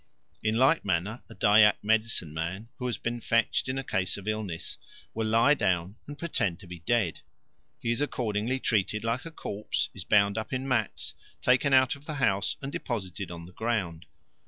In 0.41 0.57
like 0.57 0.83
manner 0.83 1.21
a 1.29 1.35
Dyak 1.35 1.83
medicine 1.83 2.33
man, 2.33 2.69
who 2.79 2.87
has 2.87 2.97
been 2.97 3.21
fetched 3.21 3.69
in 3.69 3.77
a 3.77 3.83
case 3.83 4.17
of 4.17 4.27
illness, 4.27 4.79
will 5.13 5.27
lie 5.27 5.53
down 5.53 5.95
and 6.07 6.17
pretend 6.17 6.59
to 6.59 6.65
be 6.67 6.79
dead. 6.79 7.21
He 7.79 7.91
is 7.91 8.01
accordingly 8.01 8.59
treated 8.59 9.03
like 9.03 9.25
a 9.25 9.31
corpse, 9.31 9.89
is 9.93 10.03
bound 10.03 10.39
up 10.39 10.53
in 10.53 10.67
mats, 10.67 11.13
taken 11.39 11.71
out 11.71 11.95
of 11.95 12.07
the 12.07 12.15
house, 12.15 12.57
and 12.63 12.71
deposited 12.71 13.29
on 13.29 13.45
the 13.45 13.53
ground. 13.53 14.07